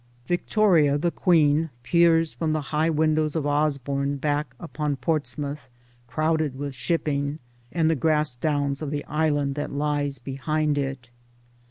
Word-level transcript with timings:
Victoria, 0.25 0.97
the 0.97 1.11
Queen, 1.11 1.69
peers 1.83 2.33
from 2.33 2.53
the 2.53 2.59
high 2.73 2.89
windows 2.89 3.35
of 3.35 3.45
Osborne 3.45 4.17
back 4.17 4.55
upon 4.59 4.95
Portsmouth 4.95 5.69
crowded 6.07 6.57
with 6.57 6.73
shipping, 6.73 7.37
and 7.71 7.87
the 7.87 7.93
grass 7.93 8.35
downs 8.35 8.81
of 8.81 8.89
the 8.89 9.05
Island 9.05 9.53
that 9.53 9.71
lies 9.71 10.17
behind 10.17 10.75
it. 10.79 11.11